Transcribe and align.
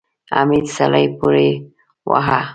حميد 0.35 0.65
سړی 0.77 1.05
پورې 1.19 1.49
واهه. 2.09 2.39